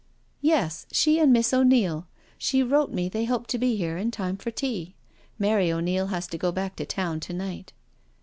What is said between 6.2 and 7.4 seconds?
to go back to Town to